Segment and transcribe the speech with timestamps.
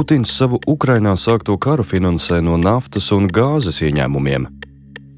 [0.00, 4.46] Putins savu Ukrainā sākto karu finansē no naftas un gāzes ieņēmumiem.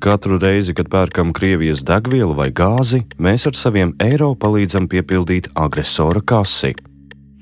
[0.03, 6.19] Katru reizi, kad pērkam Krievijas degvielu vai gāzi, mēs ar saviem eiro palīdzam piepildīt agresora
[6.27, 6.73] kasi.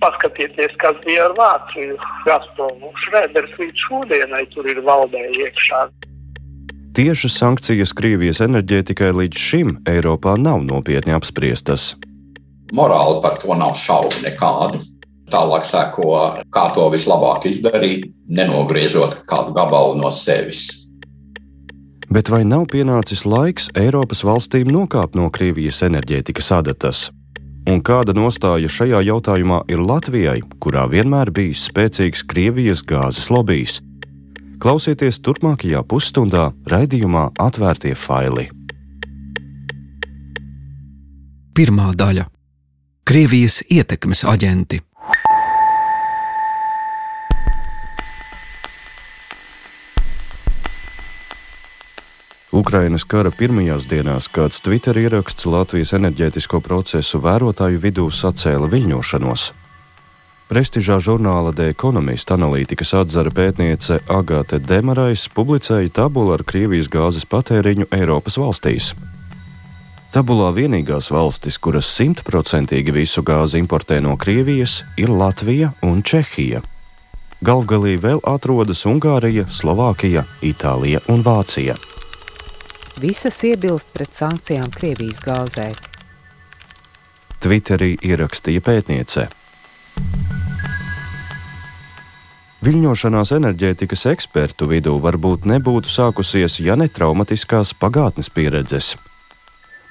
[0.04, 1.96] Paskatieties, kas bija ar Vāciju.
[2.28, 5.82] Gazpromu Šrēders līdz šodienai tur ir valdē iekšā.
[6.92, 11.94] Tiešas sankcijas Krievijas enerģētikai līdz šim Eiropā nav nopietni apspriestas.
[12.76, 14.84] Morāli par to nav šaubu nekādu.
[15.30, 16.14] Tālāk seko,
[16.50, 20.68] kā to vislabāk izdarīt, nenogriežot kādu gabalu no sevis.
[22.10, 27.04] Bet vai nav pienācis laiks Eiropas valstīm nokāpt no Krievijas enerģētikas adatas?
[27.70, 33.78] Un kāda nostāja šajā jautājumā ir Latvijai, kurā vienmēr bijis spēcīgs Krievijas gāzes lobbyis?
[34.60, 38.50] Klausieties turpmākajā pusstundā raidījumā Atvērtie faili.
[41.54, 42.26] Pirmā daļa-
[43.08, 44.80] Krievijas ietekmes aģenti.
[52.60, 59.44] Ukrainas kara pirmajās dienās kāds Twitter ieraksts Latvijas enerģētisko procesu vērotāju vidū sacēla viļņošanos.
[60.50, 67.86] Prestižā žurnāla The Economist analītikas atzara pētniece Agate Demarais publicēja tabulu ar Krievijas gāzes patēriņu
[67.96, 68.90] Eiropas valstīs.
[70.12, 76.60] Tabulā vienīgās valstis, kuras simtprocentīgi visu gāzi importē no Krievijas, ir Latvija un Čehija.
[77.40, 81.78] Galvgalī vēl atrodas Ungārija, Slovākija, Itālija un Vācija.
[83.00, 85.70] Visas iebilst pret sankcijām Krievijas gāzē.
[87.40, 89.30] Twitterī ierakstīja pētniece.
[92.60, 98.98] Viļņošanās enerģētikas ekspertu vidū varbūt nebūtu sākusies, ja ne traumatiskās pagātnes pieredzes.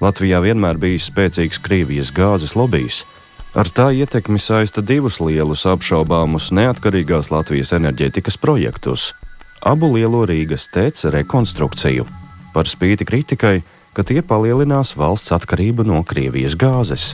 [0.03, 3.07] Latvijā vienmēr bijis spēcīgs Krievijas gāzes lobbyis.
[3.57, 9.13] Ar tā ietekmi saista divus lielus apšaubāmus neatkarīgās Latvijas enerģētikas projektus-
[9.73, 12.05] abu lielo Rīgas tēca rekonstrukciju,
[12.53, 13.60] par spīti kritikai,
[13.93, 17.14] ka tie palielinās valsts atkarību no Krievijas gāzes.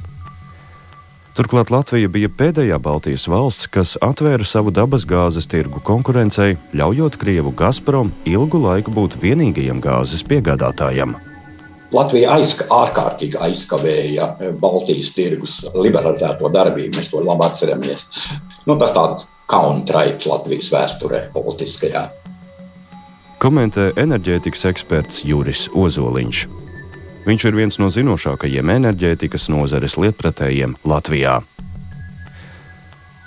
[1.36, 8.14] Turklāt Latvija bija pēdējā Baltijas valsts, kas atvēra savu dabasgāzes tirgu konkurencei, ļaujot Krievu Gazprom
[8.24, 11.18] ilgu laiku būt vienīgajam gāzes piegādātājam.
[11.96, 14.30] Latvija aizka, ārkārtīgi aizkavēja
[14.62, 16.96] Baltijas tirgus liberalizēto darbību.
[16.98, 18.08] Mēs to labi atceramies.
[18.66, 22.08] Nu, tas tāds kauna traips Latvijas vēsturē, politiskajā.
[23.36, 26.46] Komentē enerģētikas eksperts Juris Ozoliņš.
[27.26, 31.42] Viņš ir viens no zinošākajiem enerģētikas nozares lietpratējiem Latvijā.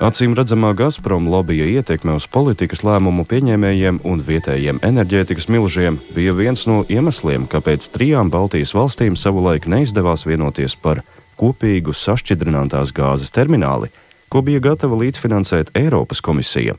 [0.01, 6.65] Acīm redzamā Gazprom lobija ietekme uz politikas lēmumu pieņēmējiem un vietējiem enerģētikas milžiem bija viens
[6.71, 11.03] no iemesliem, kāpēc trijām Baltijas valstīm savulaik neizdevās vienoties par
[11.37, 13.93] kopīgu sašķidrinātās gāzes termināli,
[14.33, 16.79] ko bija gatava līdzfinansēt Eiropas komisija.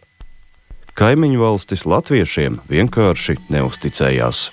[1.00, 4.50] Kaimiņu valstis latviešiem vienkārši neusticējās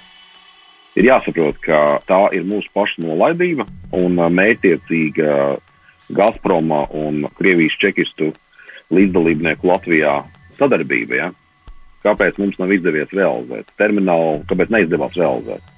[0.96, 5.32] ir jāsaprot, ka tā ir mūsu paša nolaidība un mērķiecīga
[6.16, 8.30] Gazproma un Krievijas čekistu
[8.94, 10.20] līdzdalībnieku Latvijā
[10.60, 11.18] sadarbība.
[11.18, 11.28] Ja?
[12.06, 15.74] Kāpēc mums nav izdevies realizēt terminālu, kāpēc neizdevās realizēt?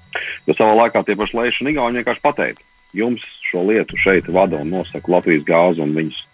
[0.46, 2.64] Jo savā laikā tie paši Leiši un Igauni vienkārši pateica,
[2.96, 6.24] jums šo lietu šeit vada un nosaka Latvijas gāzi un viņas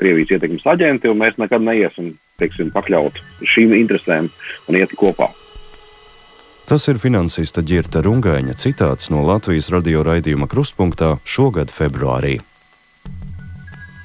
[0.00, 3.20] Krievijas ietekmes aģenti, un mēs nekad neiesim teiksim, pakļaut
[3.54, 4.30] šīm interesēm
[4.68, 5.30] un iet kopā.
[6.64, 12.38] Tas ir finansista Girta Rungaņa citāts no Latvijas radio raidījuma Krustpunktā šogad februārī.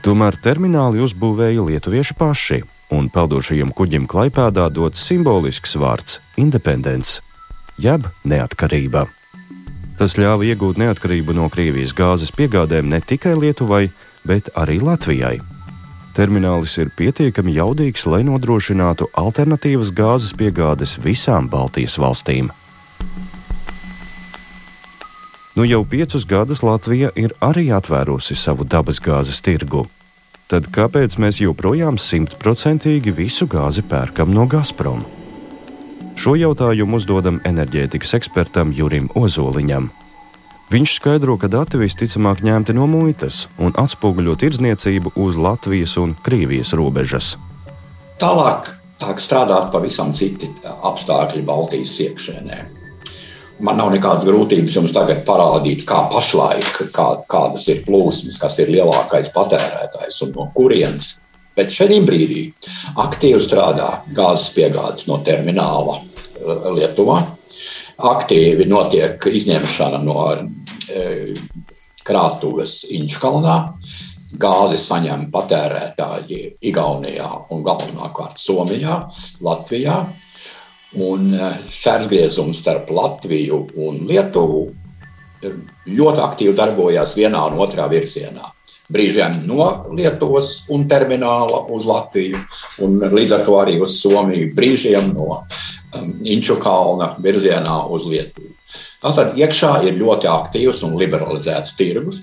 [0.04, 2.60] Tomēr termināli uzbūvēja lietuvieši paši,
[2.96, 7.22] un peldošajam kuģim Klaipēdā dots simbolisks vārds- independence,
[7.78, 9.08] jeb neatkarība.
[9.98, 13.90] Tas ļāva iegūt neatkarību no Krievijas gāzes piegādēm ne tikai Lietuvai,
[14.26, 15.40] bet arī Latvijai.
[16.20, 22.50] Terminālis ir pietiekami jaudīgs, lai nodrošinātu alternatīvas gāzes piegādes visām Baltijas valstīm.
[25.56, 29.86] Nu jau piecus gadus Latvija ir arī atvērusi savu dabasgāzes tirgu.
[30.52, 35.06] Tad kāpēc mēs joprojām simtprocentīgi visu gāzi pērkam no Gazprom?
[36.20, 39.88] Šo jautājumu uzdodam enerģētikas ekspertam Jurim Ozoliņam.
[40.70, 46.76] Viņš skaidro, ka dati visticamāk ņemti no muitas un atspoguļo tirdzniecību uz Latvijas un Krievijas
[46.78, 47.32] robežas.
[48.22, 48.70] Tālāk
[49.02, 52.60] sāk strādāt pavisam citi apstākļi Baltijas iekšēnē.
[53.66, 58.70] Man nav nekādas grūtības jums tagad parādīt, kā pašlaik, kā, kādas ir plūsmas, kas ir
[58.70, 61.16] lielākais patērētājs un no kurienes.
[61.58, 62.46] Bet šajā brīdī
[62.94, 67.24] aktīvi strādā gāzes piegādes no termināla eh, Lietuvā,
[68.00, 70.22] aktīvi notiek izņemšana no
[72.06, 73.58] krātuves Inčkalnā.
[74.40, 79.00] gāzi saņem patērētāji Igaunijā un galvenokārt Somijā,
[79.42, 80.04] Latvijā.
[81.02, 81.34] Un
[81.70, 84.62] šķērsgriezums starp Latviju un Lietuvu
[85.42, 88.54] ļoti aktīvi darbojās vienā un otrā virzienā.
[88.90, 92.40] Brīžiem no Lietuvas un termināla uz Latviju,
[92.82, 98.50] un līdz ar to arī uz Somiju, brīžiem no um, Inču kalna virzienā uz Lietuvu.
[99.00, 102.18] Tātad iekšā ir ļoti aktīvs un liberalizēts tirgus.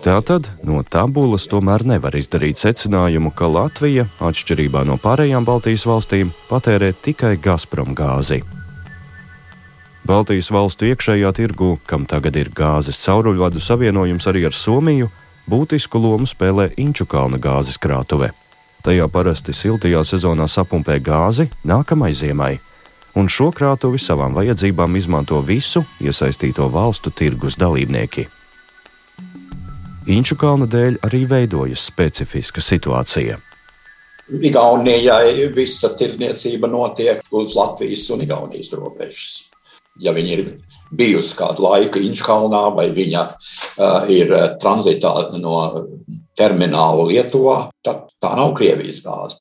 [0.00, 6.94] Tātad no tabulas tomēr nevar izdarīt secinājumu, ka Latvija, atšķirībā no pārējām Baltijas valstīm, patērē
[7.04, 8.40] tikai Gazprom gāzi.
[10.08, 15.10] Baltijas valstu iekšējā tirgu, kam tagad ir gāzes cauruļvadu savienojums arī ar Somiju,
[15.50, 18.30] būtisku lomu spēlē Inčukalna gāzes krātuve.
[18.86, 22.54] Tajā parasti siltajā sezonā sapumpē gāzi nākamai ziemai,
[23.16, 28.26] un šo krātuvi savām vajadzībām izmanto visu iesaistīto valstu tirgus dalībnieki.
[30.06, 33.40] Inčukalna dēļ arī veidojas specifiska situācija.
[34.26, 39.44] Igaunijai visa tirdzniecība notiek uz Latvijas un Igaunijas robežas
[40.00, 40.44] ja viņa ir
[40.96, 45.56] bijusi kādu laiku Inčkalnā vai viņa uh, ir tranzitā no
[46.38, 49.40] termināla Lietuvā, tad tā nav Krievijas gāze.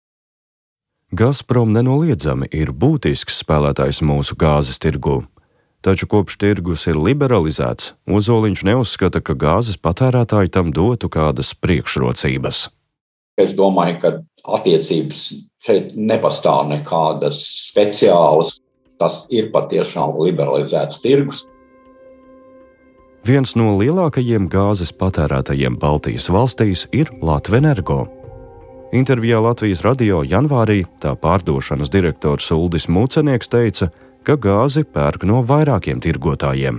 [1.15, 5.21] Gazprom nenoliedzami ir būtisks spēlētājs mūsu gāzes tirgū.
[5.85, 12.65] Taču kopš tirgus ir liberalizēts, Ozoliņš neuzskata, ka gāzes patērētāji tam dotu kādas priekšrocības.
[13.39, 14.11] Es domāju, ka
[14.57, 15.21] attiecības
[15.63, 17.39] šeit nepastāv nekādas
[17.69, 18.57] speciālas
[18.99, 21.45] tas ir patiešām liberalizēts tirgus.
[23.23, 28.03] Viens no lielākajiem gāzes patērētājiem Baltijas valstīs ir Latvijas energo.
[28.95, 33.89] Intervijā Latvijas radio janvārī tā pārdošanas direktors Uldis Mūcenieks teica,
[34.23, 36.77] ka gāzi pērk no vairākiem tirgotājiem.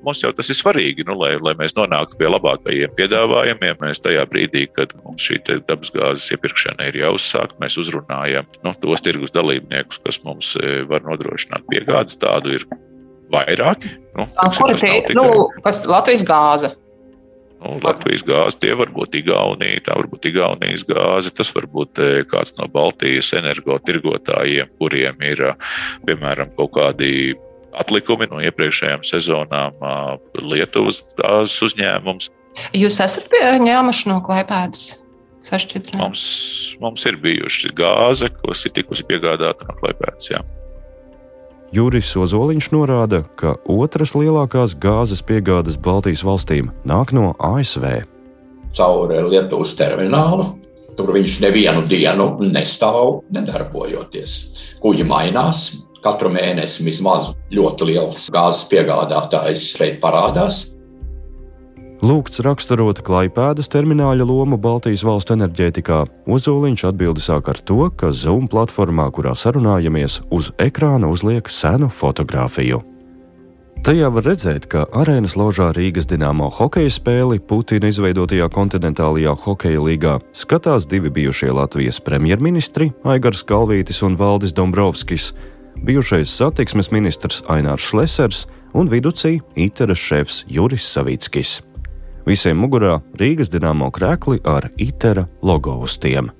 [0.00, 3.76] Mums jau tas ir svarīgi, nu, lai, lai mēs nonāktu pie labākajiem piedāvājumiem.
[3.82, 9.36] Mēs tajā brīdī, kad mums šī dabasgāzes iepirkšana ir jāuzsāk, mēs uzrunājam nu, tos tirgus
[9.36, 12.16] dalībniekus, kas mums e, var nodrošināt piegādes.
[12.24, 12.64] Tādu ir
[13.34, 13.98] vairāki.
[14.16, 15.12] Nu, Kura tie ir?
[15.18, 16.72] Nu, kas Latvijas gāze?
[17.60, 22.00] Nu, Latvijas gāze, tie var būt Igaunija, tā var būt Igaunijas gāze, tas var būt
[22.00, 25.44] e, kāds no Baltijas energotirgotājiem, kuriem ir,
[26.08, 27.34] piemēram, kaut kādi
[27.76, 29.76] atlikumi no iepriekšējām sezonām
[30.40, 32.32] Lietuvas gāzes uzņēmums.
[32.74, 33.30] Jūs esat
[33.62, 34.88] ņēmuši no klēpēdas?
[36.00, 36.24] Mums,
[36.82, 40.32] mums ir bijuši gāze, kas ir tikusi piegādāta no klēpēdas.
[40.32, 40.42] Jā.
[41.70, 48.02] Juris Ozoliņš norāda, ka otras lielākās gāzes piegādes Baltijas valstīm nāk no ASV.
[48.74, 50.56] Caur Lietuvas terminālu.
[50.98, 54.34] Tur viņš nevienu dienu nestāv, nedarbojoties.
[54.82, 55.70] Kuģi mainās,
[56.02, 60.64] Katru mēnesi vismaz ļoti liels gāzes piegādātājs šeit parādās.
[62.00, 65.98] Lūgts raksturot klaipēdas termināla lomu Baltijas valstu enerģētikā,
[66.32, 72.80] Ozoliņš atbildi sāk ar to, ka Zoom platformā, kurā sarunājamies, uz ekrāna uzliek senu fotografiju.
[73.84, 80.18] Tajā var redzēt, ka arēnas ložā Rīgas dīnāmo hokeja spēli Putina izveidotajā kontinentālajā hokeja līgā
[80.32, 85.34] skatās divi bijušie Latvijas premjerministri Aigars Kalvītis un Valdis Dombrovskis,
[85.84, 91.60] bijušais satiksmes ministrs Ainārs Šlesers un viducī ITERA šefs Juris Savickis.
[92.28, 96.30] Visiem mugurā Rīgas dīnāmo krēkli ar ITERA logo uz tiem.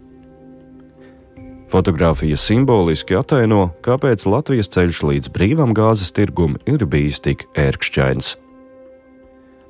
[1.70, 8.34] Fotogrāfija simboliski ataino, kāpēc Latvijas ceļš līdz brīvam gāzes tirgum ir bijis tik ērkšķains.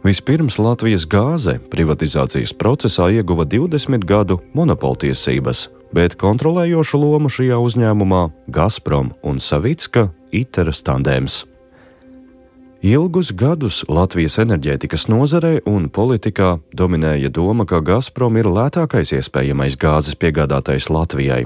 [0.01, 9.13] Vispirms Latvijas gāze privatizācijas procesā ieguva 20 gadu monopoltiesības, bet kontrolējošu lomu šajā uzņēmumā Gazprom
[9.21, 11.43] un Savicka Iteras tandēms.
[12.81, 20.17] Ilgus gadus Latvijas enerģētikas nozarē un politikā dominēja doma, ka Gazprom ir lētākais iespējamais gāzes
[20.17, 21.43] piegādātais Latvijai.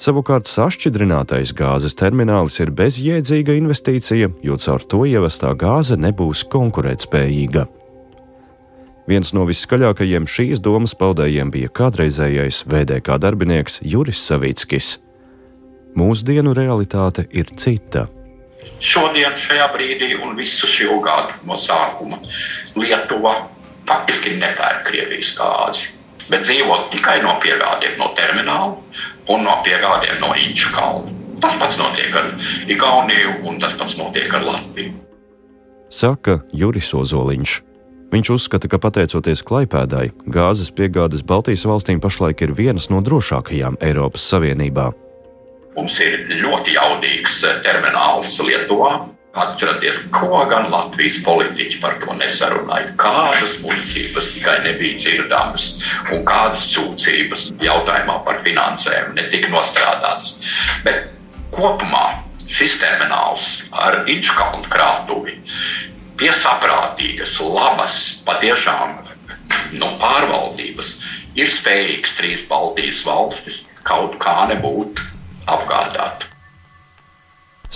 [0.00, 7.68] Savukārt sašķidrinātais gāzes terminālis ir bezjēdzīga investīcija, jo caur to ievestā gāze nebūs konkurētspējīga.
[9.12, 14.96] Viens no viskaļākajiem šīs domas paudējiem bija kādreizējais VDK darbinieks Juris Savickis.
[16.00, 18.08] Mūsdienu realitāte ir cita.
[18.80, 22.18] Šodien, šajā brīdī un visu šo gadu no sākuma
[22.76, 23.34] Lietuva
[23.86, 25.88] faktiski nepērk Krievijas gāzi,
[26.28, 28.74] bet dzīvo tikai no piegādiem no termināla
[29.32, 31.14] un no piegādiem no Inču kalna.
[31.40, 32.32] Tas pats notiek ar
[32.68, 34.92] Igauniju un tas pats notiek ar Latviju.
[35.92, 37.60] Saka Juris Ozoliņš.
[38.12, 44.26] Viņš uzskata, ka pateicoties Klaipēdai, gāzes piegādes Baltijas valstīm pašlaik ir vienas no drošākajām Eiropas
[44.30, 44.92] Savienībā.
[45.76, 48.94] Mums ir ļoti jaudīgs eh, termināls Lietuvā,
[49.36, 52.94] Atcerieties, ko gan Latvijas politiķi par to nesarunāja.
[52.96, 55.66] Kādas muļķības tikai nebija dzirdamas,
[56.08, 60.38] un kādas sūdzības jautājumā par finansēm netika nostrādātas.
[60.86, 61.10] Bet
[61.52, 62.06] kopumā
[62.48, 65.36] šis termināls ar Inčkalnu krātuvi
[66.16, 68.96] pie saprātīgas, labas, patiešām
[69.76, 70.94] no pārvaldības
[71.36, 75.04] ir spējīgs trīs Baltijas valstis kaut kā nebūt
[75.46, 76.26] apgādāt.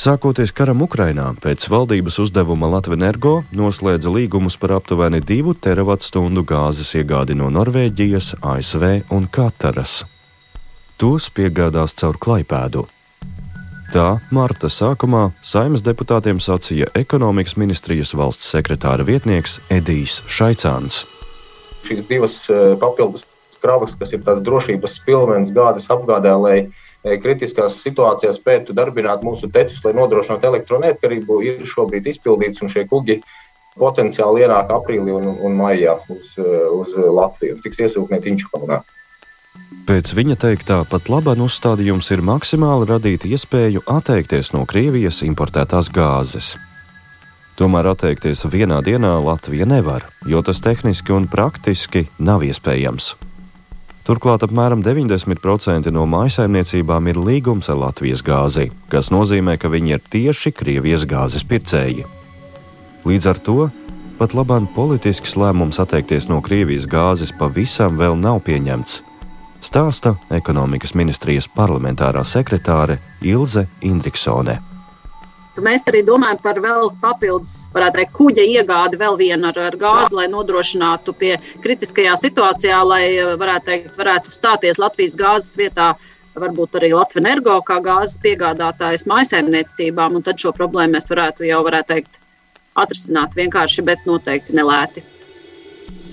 [0.01, 7.35] Sākoties karam Ukrainā, pēc valdības uzdevuma Latvijas noslēdza līgumus par aptuveni 2 terawatstundu gāzes iegādi
[7.35, 10.05] no Norvēģijas, ASV un Kataras.
[10.97, 12.87] Tos piegādās caur klaipēdu.
[13.91, 21.03] Tā marta sākumā saimnes deputātiem sacīja ekonomikas ministrijas valsts sekretāra vietnieks Edijs Šaicāns.
[21.83, 23.27] Šīs divas eh, papildus
[23.61, 26.57] kravas, kas ir tāds drošības pilvens gāzes apgādē, lai
[27.03, 33.21] kritiskās situācijās spētu darbināt mūsu tecus, lai nodrošinātu elektroneatkarību, ir šobrīd izpildīts, un šie kuģi
[33.81, 38.83] potenciāli ienāk aprīlī un, un maijā uz, uz Latviju un tiks iesūknēti Inčukalnā.
[39.89, 46.55] Pēc viņa teiktā, pat labāk uzstādījums ir maksimāli radīt iespēju atteikties no Krievijas importētās gāzes.
[47.59, 53.15] Tomēr atteikties vienā dienā Latvija nevar, jo tas tehniski un praktiski nav iespējams.
[54.09, 60.01] Turklāt apmēram 90% no mājsaimniecībām ir līgums ar Latvijas gāzi, kas nozīmē, ka viņi ir
[60.15, 62.07] tieši Krievijas gāzes pircēji.
[63.05, 63.59] Līdz ar to
[64.21, 69.03] pat labāk politisks lēmums atteikties no Krievijas gāzes pavisam vēl nav pieņemts.
[69.61, 74.70] Stāsta ekonomikas ministrijas parlamentārā sekretāre Ilze Indriksone.
[75.59, 80.15] Mēs arī domājam par vēl papildus, varētu teikt, kuģa iegādi vēl vienu ar, ar gāzi,
[80.15, 83.03] lai nodrošinātu pie kritiskajā situācijā, lai
[83.41, 85.91] varētu, teikt, varētu stāties Latvijas gāzes vietā
[86.39, 91.61] varbūt arī Latvijas energo kā gāzes piegādātājs maisaimniecībām, un tad šo problēmu mēs varētu jau,
[91.67, 92.21] varētu teikt,
[92.79, 95.03] atrisināt vienkārši, bet noteikti nelēti.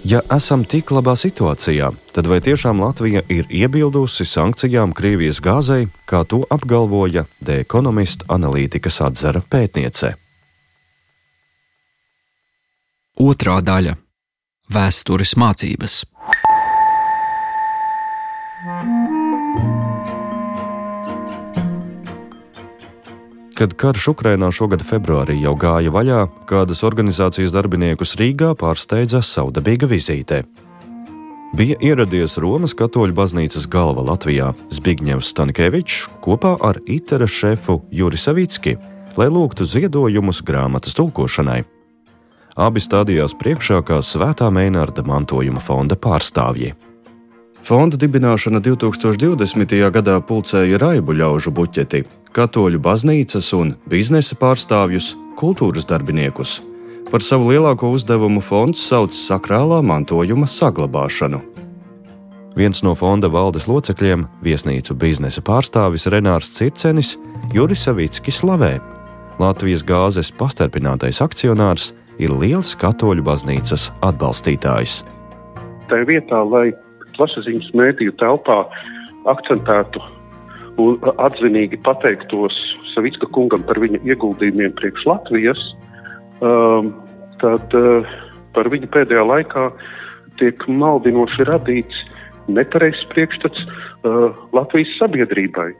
[0.07, 6.21] Ja esam tik labā situācijā, tad vai tiešām Latvija ir iebildusi sankcijām Krievijas gāzei, kā
[6.23, 10.13] to apgalvoja The Economist analītikas atzara pētniece?
[13.19, 13.97] Otra daļa-
[14.77, 15.99] Vēstures mācības.
[23.57, 30.43] Kad karš Ukrainā šogad februārī jau gāja vaļā, kādas organizācijas darbiniekus Rīgā pārsteidza saudabīga vizīte.
[31.57, 38.75] Bija ieradies Romas katoļu baznīcas galva Latvijā Zbigņevs Stankēvičs kopā ar Itera šefu Juri Savicki,
[39.17, 41.63] lai lūgtu ziedojumus grāmatas tulkošanai.
[42.61, 46.75] Abi stādījās priekšā kā Svētā Meinārda mantojuma fonda pārstāvji.
[47.67, 49.73] Fonda dibināšana 2020.
[49.91, 51.99] gadā pulcēja raibu ļaužu buķeti,
[52.31, 56.61] katoļu baznīcas un biznesa pārstāvjus, kultūras darbiniekus.
[57.11, 61.41] Par savu lielāko uzdevumu fonds sauc sakrālā mantojuma saglabāšanu.
[62.55, 67.17] Viens no fonda valdes locekļiem, viesnīcu biznesa pārstāvis Renārs Circenis,
[67.51, 68.77] Juris Savicki slavē.
[69.43, 75.01] Latvijas gāzes pastarpinātais akcionārs ir liels katoļu baznīcas atbalstītājs.
[75.91, 76.69] Tā vietā, lai
[77.17, 78.61] plašsaziņas mēdīju telpā
[79.27, 80.03] akcentētu
[80.81, 82.55] un atzinīgi pateiktos
[82.93, 85.59] Savicka kungam par viņa ieguldījumiem priekš Latvijas,
[86.41, 86.93] um,
[87.41, 88.07] tad uh,
[88.57, 89.67] par viņu pēdējā laikā
[90.41, 91.99] tiek maldinoši radīts
[92.49, 95.73] nepareizs priekšstats uh, Latvijas sabiedrībai.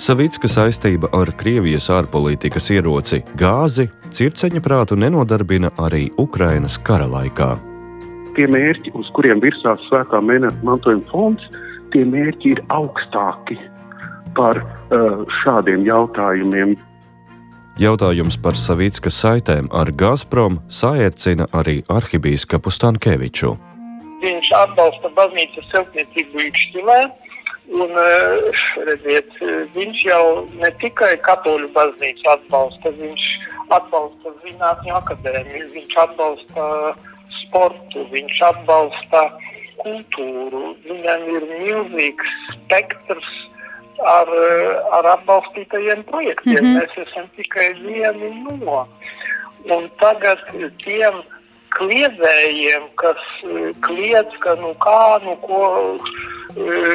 [0.00, 7.71] Savicka saistība ar Krievijas ārpolitikas ieroci gāzi circeņa prātu nenodarbina arī Ukrainas kara laikā
[8.36, 11.44] tie mērķi, uz kuriem virsās svētā mēneša mantojuma fonds,
[11.92, 13.58] tie mērķi ir augstāki
[14.36, 16.76] par uh, šādiem jautājumiem.
[17.80, 23.54] Jautājums par Savickas saitēm ar Gazprom saērcina arī arhibīskapu Stankeviču.
[24.22, 26.98] Viņš atbalsta baznīcas celtniecību Ikšķilē,
[27.72, 29.32] un uh, redziet,
[29.76, 30.26] viņš jau
[30.60, 33.30] ne tikai katoļu baznīcu atbalsta, viņš
[33.72, 37.11] atbalsta zinātņu akadēmiju, viņš atbalsta uh,
[37.52, 39.26] sportu, viņš atbalsta
[39.82, 40.72] kultūru.
[40.88, 43.28] Viņam ir milzīgs spektrs
[44.00, 44.30] ar,
[44.98, 46.64] ar atbalstītajiem projektiem.
[46.64, 46.80] Mm -hmm.
[46.80, 48.32] Mēs esam tikai vieni
[48.64, 48.86] no.
[49.70, 50.40] Un tagad
[50.84, 51.22] tiem
[51.76, 53.20] kliedzējiem, kas
[53.80, 55.60] kliedz, ka nu kā, nu ko,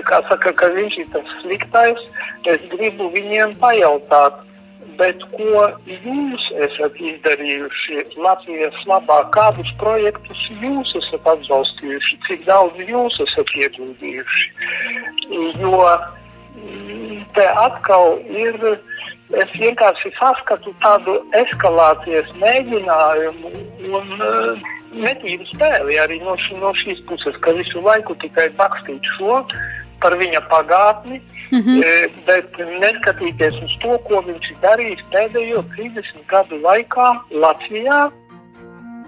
[0.10, 2.04] kā saka, ka viņš ir tas sliktais,
[2.46, 4.47] es gribu viņiem pajautāt,
[5.00, 9.22] bet ko jūs esat izdarījuši Latvijas labā?
[9.36, 12.20] Kādus projektus jūs esat atbalstījuši?
[12.28, 14.48] Cik daudz jūs esat ieguldījuši?
[15.62, 15.84] Jo
[16.58, 18.58] mm, te atkal ir
[19.36, 23.50] Es vienkārši saskatu tādu eskalācijas mēģinājumu
[23.98, 29.10] un uh, netīru spēli arī no, š, no šīs puses, ka visu laiku tikai rakstīt
[29.18, 29.42] šo
[30.00, 31.20] par viņa pagātni,
[31.52, 31.82] mm -hmm.
[32.26, 32.52] bet
[32.84, 38.12] neskatīties uz to, ko viņš ir darījis pēdējo 30 gadu laikā Latvijā.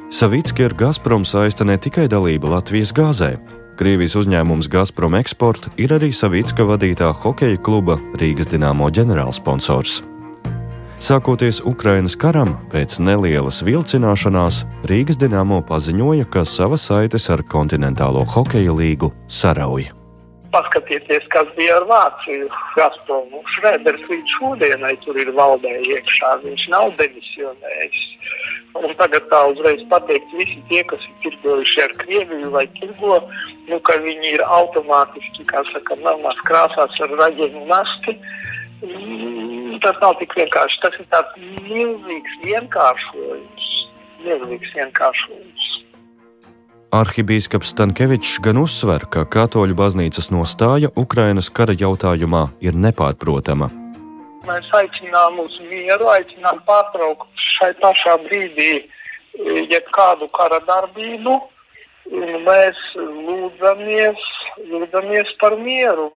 [0.09, 3.37] Savicki ar Gazprom saista ne tikai dalība Latvijas gāzē.
[3.77, 10.01] Krievijas uzņēmums Gazprom Export ir arī Savicka vadītā hokeja kluba Rīgas Dienāmo ģenerālsponsors.
[10.99, 18.75] Sākoties Ukrainas karam, pēc nelielas vilcināšanās, Rīgas Dienāmo paziņoja, ka savas saites ar kontinentālo hokeja
[18.75, 19.98] līgu sarauj.
[20.53, 22.47] Paskatieties, kas bija ar Vāciju.
[22.77, 26.31] Gazpromu Šrēders līdz šodienai tur ir valdē iekšā.
[26.45, 27.99] Viņš nav demisionējis.
[28.79, 33.17] Un tagad tā uzreiz pateikt, visi tie, kas ir tirgojuši ar Krieviju vai tirgo,
[33.69, 38.17] nu, ka viņi ir automātiski, kā saka, melnās krāsās ar raģenu nasti.
[38.85, 40.81] Mm, tas nav tik vienkārši.
[40.85, 43.73] Tas ir tāds milzīgs vienkāršojums.
[44.25, 45.68] Milzīgs vienkāršojums.
[46.89, 53.67] Arhibīskaps Stankevičs gan uzsver, ka katoļu baznīcas nostāja Ukrainas kara jautājumā ir nepārprotama.
[54.49, 57.29] Mēs aicinām uz mieru, aicinām pārtraukt
[57.59, 58.71] šai pašā brīdī
[59.69, 61.37] jebkādu kara darbību,
[62.49, 64.27] mēs lūdzamies,
[64.73, 66.09] lūdzamies par mieru.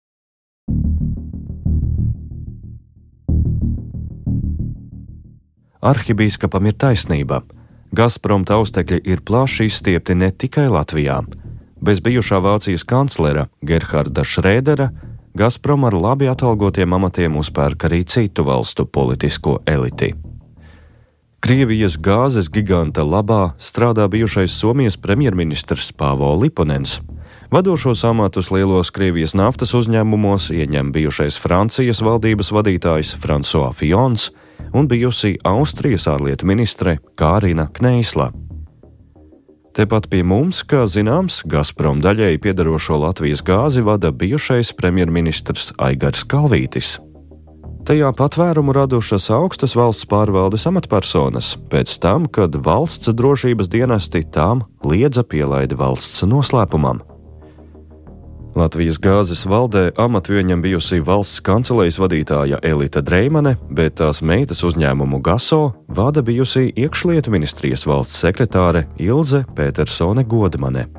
[5.84, 7.44] Arhibīskapam ir taisnība.
[7.92, 11.22] Gazprom taustekļi ir plaši izstiepti ne tikai Latvijā.
[11.82, 14.92] Bez bijušā Vācijas kanclera Gerharda Šrēdera
[15.36, 20.14] Gazprom ar labi atalgotiem amatiem uzpērk arī citu valstu politisko eliti.
[21.42, 27.00] Krievijas gāzes giganta labā strādā bijušais Somijas premjerministrs Pāvo Liponens.
[27.52, 34.30] Vadošos amatus lielos Krievijas naftas uzņēmumos ieņem bijušais Francijas valdības vadītājs François Fions,
[34.74, 38.32] un bijusī Austrijas ārlietu ministre Kārina Kneisla.
[39.72, 46.98] Tepat pie mums, kā zināms, Gazprom daļēji piedarošo Latvijas gāzi vada bijušais premjerministrs Aigars Kalvītis.
[47.88, 55.24] Tajā patvērumu radušas augstas valsts pārvaldes amatpersonas pēc tam, kad valsts drošības dienesti tām liedza
[55.24, 57.02] pielaidi valsts noslēpumam.
[58.56, 65.22] Latvijas gāzes valdē amatu ieņem bijusi valsts kancelējas vadītāja Elita Dreimane, bet tās meitas uzņēmumu
[65.24, 70.90] GASO vada bijusi iekšlietu ministrijas valsts sekretāre Ilze Petersone Godmane.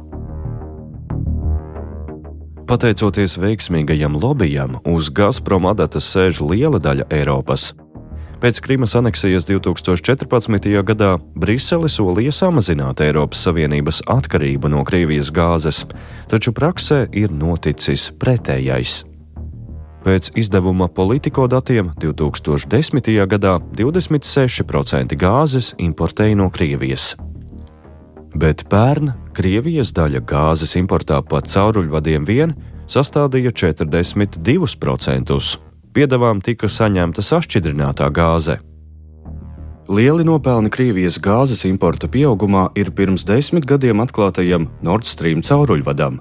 [2.64, 7.74] Pateicoties veiksmīgajam lobbyam, uz Gazprom adatas sēž liela daļa Eiropas.
[8.42, 10.64] Pēc Krimas aneksijas 2014.
[10.82, 15.84] gadā Brisele solīja samazināt Eiropas Savienības atkarību no Krievijas gāzes,
[16.26, 19.04] taču praksē ir noticis pretējais.
[20.02, 23.14] Pēc izdevuma politiko datiem 2010.
[23.30, 27.14] gadā 26% gāzes importēja no Krievijas.
[28.34, 32.58] Bet pērn Krievijas daļa gāzes importā pa cauruļvadiem vien
[32.90, 38.58] sastādīja 42% piedevām tika saņemta sašķidrinātā gāze.
[39.92, 46.20] Lieli nopelni Krievijas gāzes importa pieaugumā ir pirms desmit gadiem atklātajam Nord Stream cauruļvadam.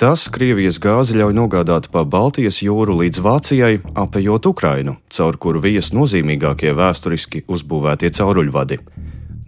[0.00, 5.90] Tas Krievijas gāzi ļauj nogādāt pa Baltijas jūru līdz Vācijai, apējot Ukrainu, caur kuru vijas
[5.92, 8.78] nozīmīgākie vēsturiski uzbūvētie cauruļvadi.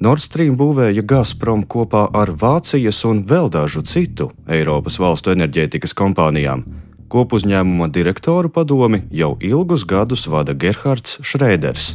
[0.02, 6.66] Nord Stream būvēja Gazprom kopā ar Vācijas un vēl dažu citu Eiropas valstu enerģētikas kompānijām.
[7.12, 11.90] Kopuzņēmuma direktoru padomi jau ilgus gadus vada Gerhards Šrēders.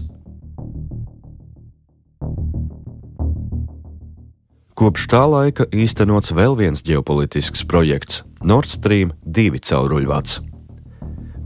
[4.77, 10.37] Kopš tā laika īstenots vēl viens ģeopolitisks projekts- Nord Stream 2 cauruļvats.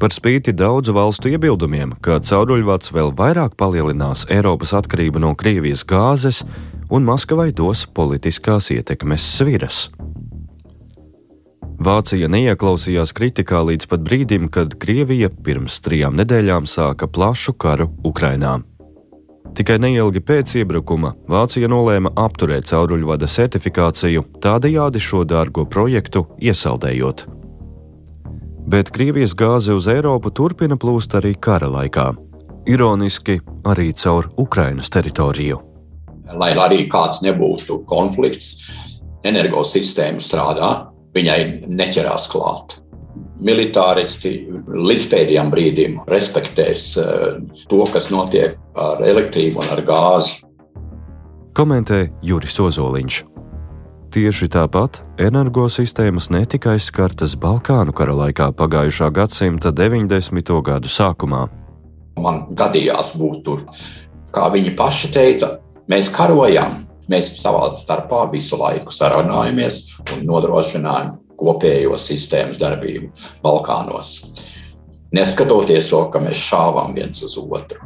[0.01, 6.43] Par spīti daudzu valstu iebildumiem, ka cauruļvats vēl vairāk palielinās Eiropas atkarību no Krievijas gāzes
[6.89, 9.89] un Maskavai dos politiskās ietekmes sviras.
[11.81, 18.59] Vācija neieklausījās kritikā līdz pat brīdim, kad Krievija pirms trijām nedēļām sāka plašu karu Ukrainā.
[19.57, 27.25] Tikai neilgi pēc iebrukuma Vācija nolēma apturēt cauruļvada certifikāciju, tādējādi šo dārgo projektu iesaldējot.
[28.69, 32.11] Bet Krievijas gāze uz Eiropu turpina plūst arī kara laikā.
[32.69, 35.57] Ironiski arī caur Ukrainas teritoriju.
[36.37, 38.53] Lai arī kāds nebūtu konflikts,
[39.25, 42.77] energosistēma strādā, viņai neķerās klāt.
[43.41, 44.35] Militāristi
[44.69, 47.25] līdz pēdējiem brīdim respektēs eh,
[47.71, 50.39] to, kas notiek ar elektrību un ar gāzi.
[51.57, 53.25] Komentē Juris Ozoliņš.
[54.11, 60.51] Tieši tāpat energosistēmas netika aizskartas Balkānu kara laikā pagājušā gadsimta 90.
[60.67, 61.45] gadu sākumā.
[62.19, 63.63] Man gadījās būt tur.
[64.35, 65.53] Kā viņi paši teica,
[65.91, 69.83] mēs karojam, mēs savā starpā visu laiku sarunājamies
[70.15, 73.11] un nodrošinājam kopējo sistēmas darbību
[73.43, 74.15] Balkānos.
[75.11, 77.81] Neskatoties to, ka mēs šāvām viens uz otru.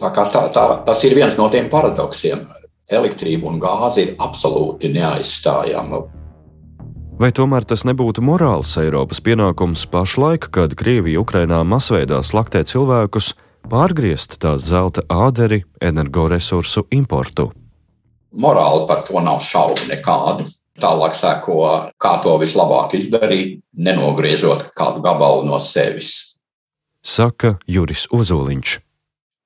[0.00, 2.44] Tā tā, tā, tas ir viens no tiem paradoksiem.
[2.86, 6.04] Elektrība un gāze ir absolūti neaizstājama.
[7.16, 13.32] Vai tomēr tas nebūtu morāls Eiropas pienākums pašlaik, kad Krievija Ukrainā masveidā slaktē cilvēkus,
[13.72, 17.48] pārgriezt tās zelta āderi energoresursu importu?
[18.36, 20.46] Morāli par to nav šaubu nekādu.
[20.76, 21.60] Tālāk seko,
[21.96, 26.36] kā to vislabāk izdarīt, nenogriežot kādu gabalu no sevis.
[27.00, 28.76] Saka Juris Ozoliņš.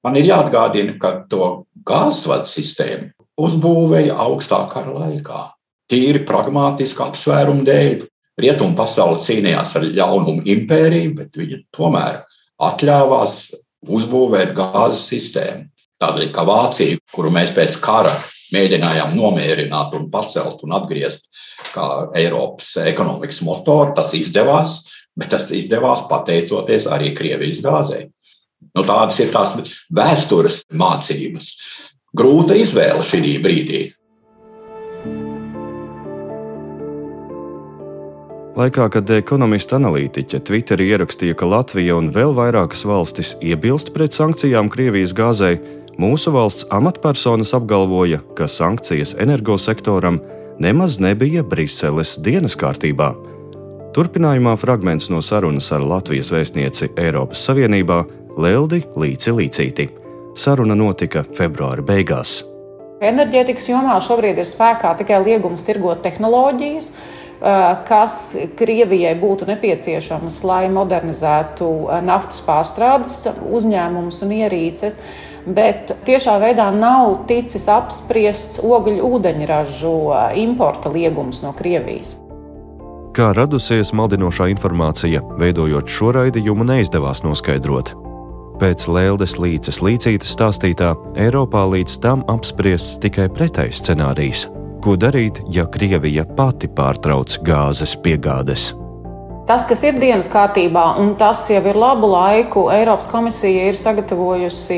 [0.03, 5.43] Man ir jāatgādina, ka to gāzes vadu sistēmu uzbūvēja augstā kara laikā.
[5.91, 8.07] Tīri pragmatiski apsvērumu dēļ.
[8.41, 12.23] Rietumu pasaule cīnījās ar ļaunumu impēriju, bet viņi tomēr
[12.63, 13.41] atļāvās
[13.85, 15.67] uzbūvēt gāzes sistēmu.
[16.01, 18.15] Tādēļ, ka Vācija, kuru mēs pēc kara
[18.55, 21.29] mēģinājām nomierināt un pacelt un atgriezt
[21.75, 21.87] kā
[22.19, 24.81] Eiropas ekonomikas motoru, tas izdevās,
[25.19, 28.09] bet tas izdevās pateicoties arī Krievijas gāzei.
[28.77, 29.57] Nu, tādas ir tās
[29.91, 31.55] vēstures mācības.
[32.17, 33.81] Grūta izvēle šī brīdī.
[38.61, 44.69] Laikā, kad ekonomista analītiķe Twitterī ierakstīja, ka Latvija un vēl vairākas valstis iebilst pret sankcijām
[44.69, 45.55] Krievijas gāzei,
[45.99, 50.21] mūsu valsts amatpersonas apgalvoja, ka sankcijas energosektoram
[50.59, 53.15] nemaz nebija Briseles dienas kārtībā.
[53.97, 58.05] Turpinājumā fragments no sarunas ar Latvijas vēstnieci Eiropas Savienībā
[58.39, 59.89] Leldi Līci Līcīti.
[60.39, 62.45] Saruna notika februāra beigās.
[63.01, 66.93] Enerģētikas jomā šobrīd ir spēkā tikai liegums tirgot tehnoloģijas,
[67.89, 68.17] kas
[68.59, 71.71] Krievijai būtu nepieciešamas, lai modernizētu
[72.05, 75.01] naftas pārstrādes uzņēmumus un ierīces.
[75.47, 79.95] Bet tiešā veidā nav ticis apspriests ogļu ūdeņražu
[80.43, 82.17] importa liegums no Krievijas.
[83.17, 87.91] Kā radusies maldinošā informācija, veidojot šo raidījumu, neizdevās noskaidrot.
[88.61, 94.45] Pēc Lēldes līces līcītas stāstītā, Eiropā līdz tam apspriests tikai pretējs scenārijs.
[94.85, 98.71] Ko darīt, ja Krievija pati pārtrauc gāzes piegādes?
[99.51, 104.77] Tas, kas ir dienas kārtībā, un tas jau ir labu laiku, Eiropas komisija ir sagatavojusi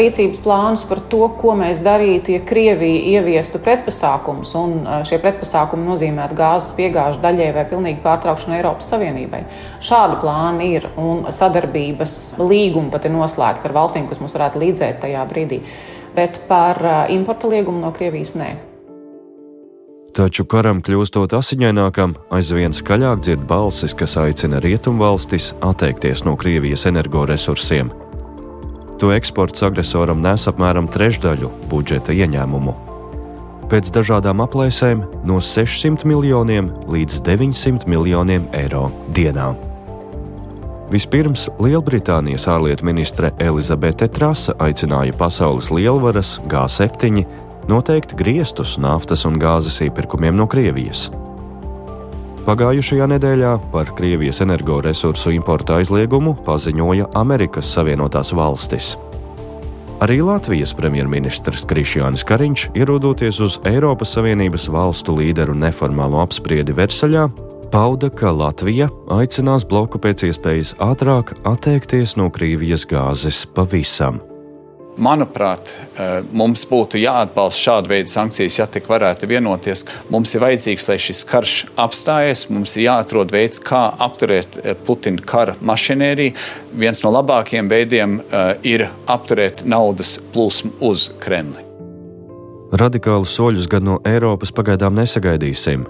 [0.00, 6.38] rīcības plānus par to, ko mēs darītu, ja Krievija ieviestu pretpasākumus, un šie pretpasākumi nozīmētu
[6.38, 9.42] gāzes piegāžu daļai vai pilnīgi pārtraukšanu Eiropas Savienībai.
[9.84, 15.04] Šādi plāni ir, un sadarbības līgumi pat ir noslēgti ar valstīm, kas mums varētu līdzēt
[15.04, 15.60] tajā brīdī.
[16.16, 16.80] Bet par
[17.12, 18.50] importa liegumu no Krievijas nē.
[20.18, 27.92] Taču karam kļūstot asiņainākam, aizvien skaļāk dzird balsis, kas aicina rietumvalstis atteikties no Krievijas energoresursiem.
[28.98, 32.74] To eksports agresoram nes apmēram trešdaļu budžeta ieņēmumu.
[33.70, 39.52] Pēc dažādām aplēsēm no 600 miljoniem līdz 900 miljoniem eiro dienā.
[40.90, 47.22] Vispirms Lielbritānijas ārlietu ministre Elizabete Trasa aicināja pasaules lielvaras G7
[47.68, 51.08] noteikt griestus naftas un gāzes iepirkumiem no Krievijas.
[52.48, 58.94] Pagājušajā nedēļā par Krievijas energoresursu importa aizliegumu paziņoja Amerikas Savienotās valstis.
[60.00, 67.26] Arī Latvijas premjerministrs Krišjānis Kariņš, ierodoties uz Eiropas Savienības valstu līderu neformālo apspriedi Versaļā,
[67.74, 74.22] pauda, ka Latvija aicinās bloku pēc iespējas ātrāk atteikties no Krievijas gāzes pavisam.
[74.98, 79.84] Manuprāt, eh, mums būtu jāatbalsta šāda veida sankcijas, ja tik varētu vienoties.
[80.10, 85.22] Mums ir vajadzīgs, lai šis karš apstājas, mums ir jāatrod veids, kā apturēt eh, Putina
[85.22, 86.34] kara mašinēriju.
[86.82, 91.62] Viens no labākajiem veidiem eh, ir apturēt naudas plūsmu uz Kremli.
[92.72, 95.86] Radikālus soļus gan no Eiropas pagaidām nesagaidīsim.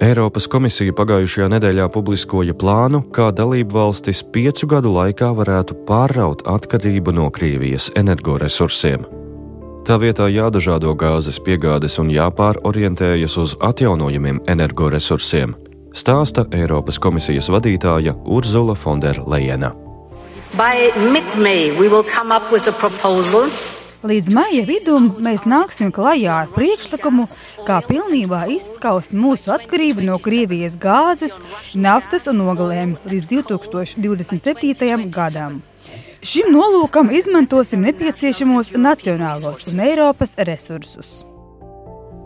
[0.00, 7.12] Eiropas komisija pagājušajā nedēļā publiskoja plānu, kā dalību valstis piecu gadu laikā varētu pārraut atkarību
[7.12, 9.04] no Krievijas energoresursiem.
[9.84, 15.52] Tā vietā jādažādo gāzes piegādes un jāpārorientējas uz atjaunojumiem energoresursiem,
[15.92, 19.74] stāsta Eiropas komisijas vadītāja Urzula Fonderlejena.
[20.56, 23.52] By mid-May we will come up with a proposal
[24.00, 27.26] Līdz maija vidum mēs nāksim klajā ar priekšlikumu,
[27.68, 31.36] kā pilnībā izskaust mūsu atkarību no Krievijas gāzes,
[31.76, 35.10] naftas un oglēm līdz 2027.
[35.12, 35.60] gadam.
[36.24, 41.12] Šim nolūkam izmantosim nepieciešamos nacionālos un Eiropas resursus.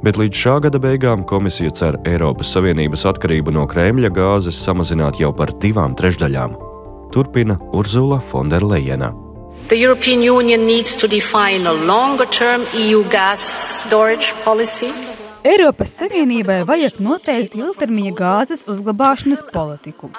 [0.06, 5.34] Bet līdz šā gada beigām komisija cer Eiropas Savienības atkarību no Kremļa gāzes samazināt jau
[5.34, 6.54] par divām trešdaļām.
[7.10, 9.23] Turpina Urzula Fonderlejena.
[9.68, 14.92] The European Union needs to define a longer term EU gas storage policy.
[15.44, 20.10] Eiropas Savienībai vajag noteikt ilgtermiņa gāzes uzglabāšanas politiku.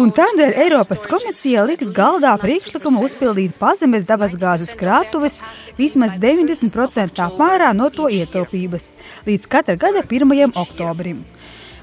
[0.00, 5.40] Un tādēļ Eiropas komisija liks galdā priekšlikumu uzpildīt pazemes dabasgāzes krātuves
[5.80, 8.94] vismaz 90% apmērā no to ietaupības
[9.28, 10.52] līdz katra gada 1.
[10.64, 11.24] oktobrim.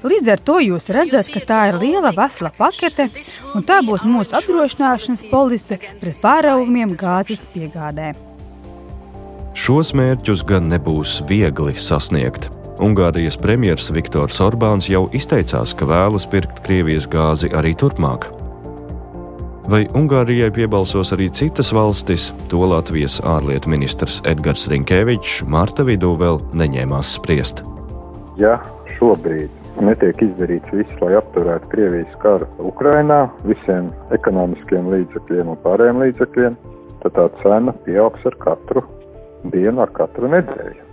[0.06, 3.08] Līdz ar to jūs redzat, ka tā ir liela vesela pakete,
[3.58, 8.12] un tā būs mūsu apdrošināšanas polise pret pārāvumiem gāzes piegādē.
[9.58, 12.46] Šos mērķus gan nebūs viegli sasniegt.
[12.78, 18.28] Ungārijas premjerministrs Viktors Orbāns jau izteicās, ka vēlas pirkt Krievijas gāzi arī turpmāk.
[19.68, 26.38] Vai Ungārijai piebalsos arī citas valstis, to Latvijas ārlietu ministrs Edgars Rinkevičs marta vidū vēl
[26.56, 27.66] neņēmās spriest.
[28.38, 28.60] Ja
[28.94, 36.58] šobrīd netiek izdarīts viss, lai apturētu Krievijas karu Ukrainā, visiem ekonomiskiem līdzekļiem un pārējiem līdzekļiem,
[37.04, 38.84] tad tā cena pieaugs ar katru
[39.52, 40.86] dienu, ar katru nedēļu.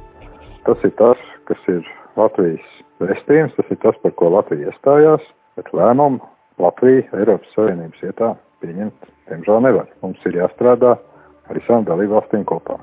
[0.65, 1.83] Tas ir tas, kas ir
[2.17, 2.65] Latvijas
[3.03, 5.25] vēstījums, tas ir tas, par ko Latvija iestājās,
[5.59, 6.23] bet lēmumu
[6.61, 9.89] Latvija Eiropas Savienības ietā pieņemt, diemžēl nevar.
[10.05, 12.79] Mums ir jāstrādā ar visām dalībvalstīm kopā.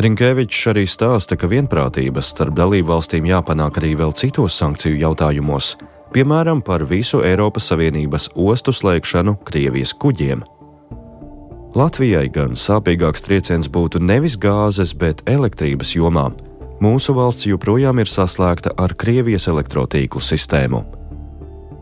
[0.00, 5.74] Rinkēvičs arī stāsta, ka vienprātības starp dalībvalstīm jāpanāk arī vēl citos sankciju jautājumos,
[6.14, 10.46] piemēram, par visu Eiropas Savienības ostu slēgšanu Krievijas kuģiem.
[11.76, 16.30] Latvijai gan sāpīgāks trieciens būtu nevis gāzes, bet elektrības jomā.
[16.80, 20.84] Mūsu valsts joprojām ir saslēgta ar Krievijas elektrotīklu sistēmu.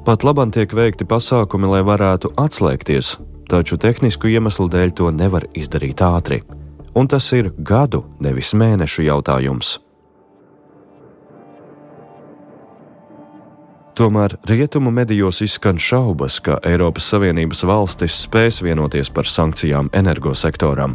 [0.03, 3.15] Pat labam tiek veikti pasākumi, lai varētu atslēgties,
[3.47, 6.43] taču tehnisku iemeslu dēļ to nevar izdarīt ātri
[6.99, 9.77] un tas ir gadu, nevis mēnešu jautājums.
[13.99, 20.95] Tomēr rietumu medijos izskan šaubas, ka Eiropas Savienības valstis spēs vienoties par sankcijām energosektoram.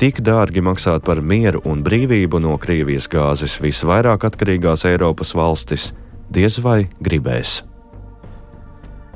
[0.00, 5.92] Tik dārgi maksāt par mieru un brīvību no Krievijas gāzes visvairāk atkarīgās Eiropas valstis
[6.32, 7.60] diez vai gribēs.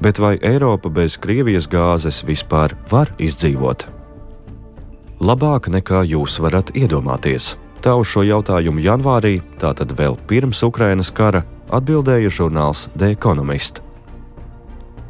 [0.04, 3.95] Bet vai Eiropa bez Krievijas gāzes vispār var izdzīvot?
[5.20, 7.54] Labāk nekā jūs varat iedomāties.
[7.84, 13.82] Tā uz šo jautājumu janvārī, tātad vēl pirms Ukrainas kara, atbildēja žurnāls The Economist.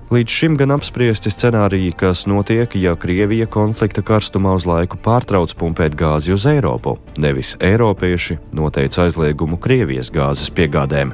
[0.06, 5.96] Līdz šim gan apspriesti scenāriji, kas notiek, ja Krievija konflikta karstumā uz laiku pārtrauc pumpēt
[5.98, 11.10] gāzi uz Eiropu, nevis Eiropieši noteica aizliegumu Krievijas gāzes piegādēm.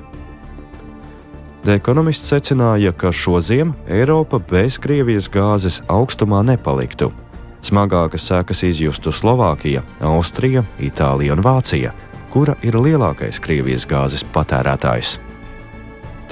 [1.64, 7.12] The Economist secināja, ka šo ziemu Eiropa bez Krievijas gāzes augstumā nepaliktu,
[7.62, 11.92] Smagākas sekas izjustu Slovākija, Austrija, Itālija un Vācija,
[12.32, 15.20] kura ir lielākais Krievijas gāzes patērētājs.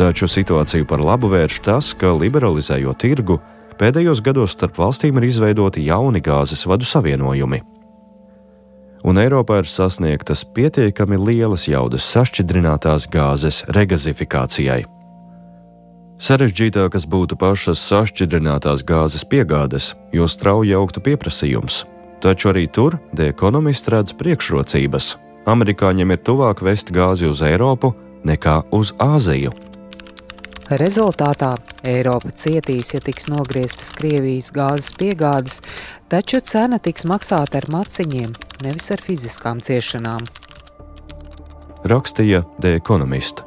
[0.01, 3.39] Taču situāciju par labu vērš tas, ka liberalizējot tirgu,
[3.79, 7.63] pēdējos gados starp valstīm ir izveidoti jauni gāzes vadu savienojumi.
[9.05, 14.83] Un Eiropā ir sasniegtas pietiekami lielas jaudas sašķidrinātās gāzes regazifikācijai.
[16.21, 21.87] Sarežģītākas būtu pašas sašķidrinātās gāzes piegādes, jo strauji augtu pieprasījums.
[22.21, 25.15] Taču arī tur The Economist redz priekšrocības.
[25.49, 27.95] Amerikāņiem ir tuvāk vest gāzi uz Eiropu
[28.29, 29.55] nekā uz Āziju.
[30.77, 31.55] Rezultātā
[31.89, 35.59] Eiropa cietīs, ja tiks nogrieztas Krievijas gāzes piegādes,
[36.13, 40.29] taču cena tiks maksāta ar maciņiem, nevis ar fiziskām ciešanām.
[41.89, 43.43] Rakstīja The Economist.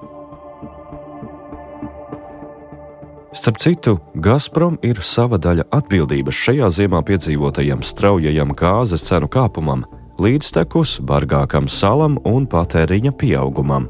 [3.33, 9.81] Starp citu, Gazprom ir sava daļa atbildības šajā ziemā piedzīvotajam straujajam gāzes cenu kāpumam,
[10.21, 13.89] līdztekus bargākam salam un patēriņa pieaugumam.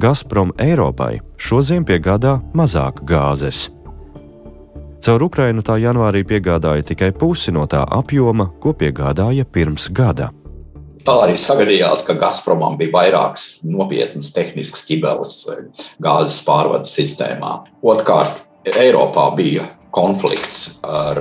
[0.00, 3.66] Gazprom Eiropai šodien piegādā mazāk gāzes.
[5.04, 10.32] Caur Ukrainu tā janvārī piegādāja tikai pusi no tā apjoma, ko piegādāja pirms gada.
[11.06, 15.36] Tā arī sagadījās, ka Gazpromam bija vairākas nopietnas tehniskas ķibeles
[16.02, 17.52] gāzes pārvades sistēmā.
[17.86, 19.62] Otrkārt, Eiropā bija
[19.94, 21.20] konflikts ar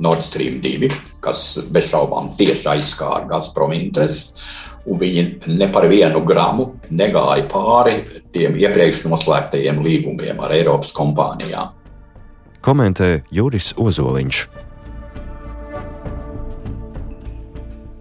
[0.00, 0.88] Nord Stream 2,
[1.20, 4.32] kas bez šaubām tieši aizskāra Gazprom intereses.
[4.86, 7.96] Viņi ne par vienu gramu negāja pāri
[8.32, 11.74] tiem iepriekš noslēgtajiem līgumiem ar Eiropas kompānijām.
[12.62, 14.46] Komentē Juris Ozoliņš.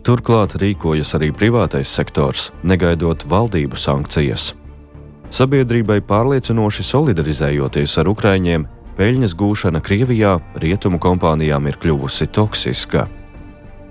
[0.06, 4.52] Turklāt rīkojas arī privātais sektors, negaidot valdību sankcijas.
[5.34, 13.08] Sabiedrībai pārliecinoši solidarizējoties ar Ukraiņiem, peļņas gūšana Krievijā rietumu kompānijām ir kļuvusi toksiska.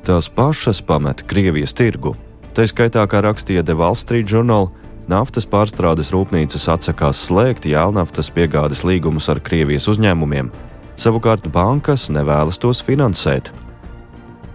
[0.04, 2.14] Tās pašas pamet Krievijas tirgu.
[2.54, 4.70] Tā skaitā, kā rakstīja The Wall Street Journal,
[5.08, 10.52] naftas pārstrādes rūpnīcas atsakās slēgt jēlnaftas piegādes līgumus ar Krievijas uzņēmumiem,
[10.96, 13.52] savukārt bankas nevēlas tos finansēt.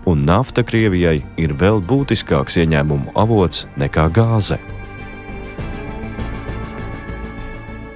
[0.09, 4.57] un nafta Krievijai ir vēl būtiskāks ieņēmumu avots nekā gāze.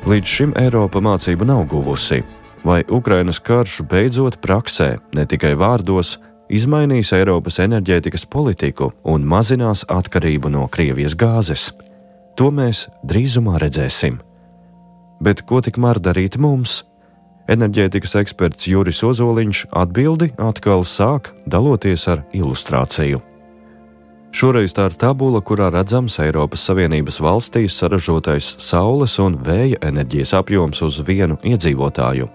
[0.03, 2.19] Līdz šim Eiropa mācību nav guvusi,
[2.63, 6.17] vai Ukrainas karš beidzot praksē, ne tikai vārdos,
[6.49, 11.71] izmainīs Eiropas enerģētikas politiku un mazinās atkarību no Krievijas gāzes.
[12.38, 14.19] To mēs drīzumā redzēsim.
[15.23, 16.82] Bet ko tikmēr darīt mums?
[17.52, 23.19] Enerģētikas eksperts Juris Ozoliņš atbildi atkal sāk daloties ar ilustrāciju.
[24.34, 30.82] Šoreiz tā ir tabula, kurā redzams Eiropas Savienības valstīs saražotais saules un vēja enerģijas apjoms
[30.82, 32.32] uz vienu iedzīvotāju.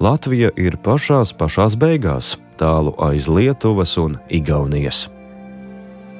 [0.00, 5.06] Latvija ir pašās pašās beigās, tālu aiz Lietuvas un Igaunijas.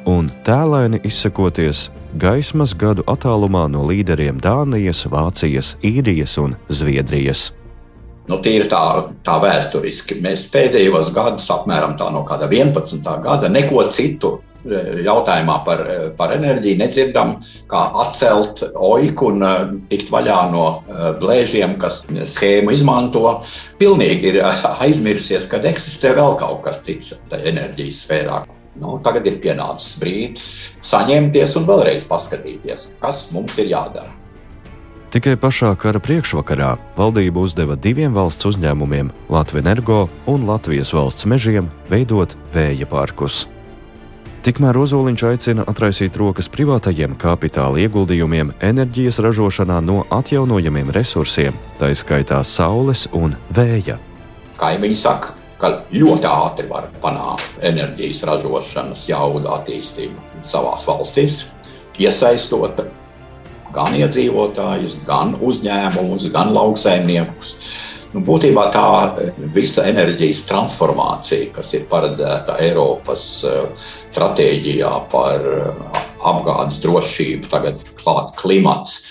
[0.09, 7.51] Un tēlēni izsakoties gaismas gadu attālumā no līderiem Dānijas, Vācijas, Īrijas un Zviedrijas.
[8.31, 8.81] Nu, Tīri tā,
[9.27, 10.23] tā vēsturiski.
[10.25, 13.05] Mēs pēdējos gados, apmēram no 11.
[13.23, 14.39] gada, neko citu
[15.07, 17.37] jautājumā par, e, par enerģiju nedzirdam,
[17.71, 19.55] kā atcelt oiku un e,
[19.93, 20.67] tikt vaļā no
[21.21, 22.03] blēžiem, kas
[22.35, 23.41] schēmu izmanto.
[23.81, 24.43] Pilnīgi ir
[24.85, 28.45] aizmirsies, ka eksistē vēl kaut kas cits enerģijas sfērā.
[28.77, 30.47] Nu, tagad ir pienācis brīdis
[30.85, 34.13] saņemties un vēlreiz paskatīties, kas mums ir jādara.
[35.15, 41.71] Tikai pašā kara priekšvakarā valdība uzdeva diviem valsts uzņēmumiem, Latvijas Energo un Latvijas valsts mežiem,
[41.89, 43.47] veidot vēja parkus.
[44.47, 52.39] Tikmēr Ozoliņš aicina atraisīt rokas privātajiem kapitāla ieguldījumiem enerģijas ražošanā no atjaunojamiem resursiem, tā izskaitā
[52.47, 53.97] saules un vēja.
[54.61, 61.41] Kaimiņi saka, ka ļoti ātri var panākt enerģijas ražošanas jaudu attīstību savās valstīs,
[61.99, 62.85] iesaistot
[63.75, 67.57] gan iedzīvotājus, gan uzņēmumus, gan lauksaimniekus.
[68.17, 68.87] Nu, būtībā tā
[69.53, 73.67] visa enerģijas transformācija, kas ir paredzēta Eiropas eh,
[74.15, 79.03] stratēģijā par eh, apgādes drošību, tagad klāt klimats,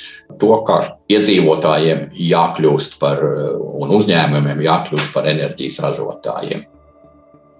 [0.42, 0.80] to, ka
[1.14, 6.66] iedzīvotājiem jākļūst par eh, un uzņēmumiem jākļūst par enerģijas ražotājiem.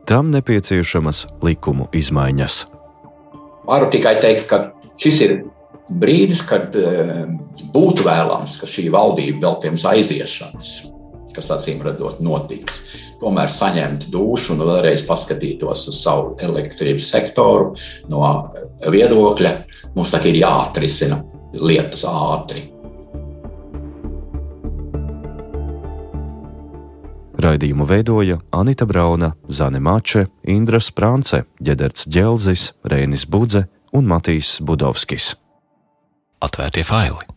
[0.10, 2.64] Tam nepieciešamas likumu izmaiņas.
[3.70, 4.64] Varu tikai teikt, ka
[5.02, 5.38] šis ir
[6.02, 7.24] brīdis, kad eh,
[7.74, 10.76] būtu vēlams, ka šī valdība vēl pirms aiziešanas,
[11.36, 12.82] kas acīm redzot notiks,
[13.22, 17.74] tomēr saņemtu dušu un vēlreiz paskatītos uz savu elektrības sektoru
[18.12, 18.32] no
[18.92, 19.54] viedokļa.
[19.96, 21.22] Mums tā ir jāatrisina
[21.56, 22.72] lietas ātri.
[27.46, 35.36] Raidījumu veidoja Anita Brauna, Zane Mače, Indra Sprānce, Ģederts Dželzis, Rēnis Budze un Matīs Budovskis
[36.46, 37.35] atvērtie faili.